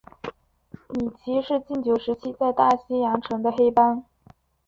[0.89, 4.03] 米奇是禁酒时期在大西洋城的黑帮。